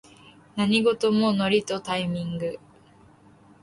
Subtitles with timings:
[0.55, 2.57] 何事もノリとタイミング